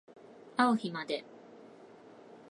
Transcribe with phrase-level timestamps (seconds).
[0.57, 1.23] あう日まで